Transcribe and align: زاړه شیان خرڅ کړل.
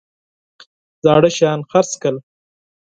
زاړه 1.03 1.29
شیان 1.37 1.59
خرڅ 1.69 1.91
کړل. 2.01 2.15